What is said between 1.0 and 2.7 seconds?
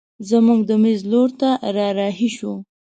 لور ته رارهي شوه.